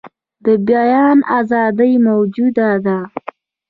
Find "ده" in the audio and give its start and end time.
2.85-2.97